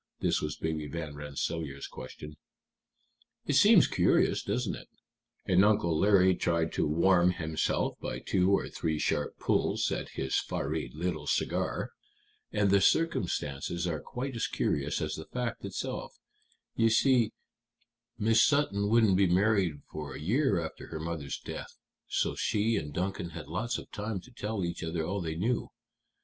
[0.19, 2.35] This was Baby Van Rensselaer's question.
[3.45, 4.87] "It seems curious, doesn't it?"
[5.45, 10.37] and Uncle Larry tried to warm himself by two or three sharp pulls at his
[10.39, 11.91] fiery little cigar.
[12.51, 16.17] "And the circumstances are quite as curious as the fact itself.
[16.73, 17.33] You see,
[18.17, 21.77] Miss Sutton wouldn't be married for a year after her mother's death,
[22.07, 25.69] so she and Duncan had lots of time to tell each other all they knew.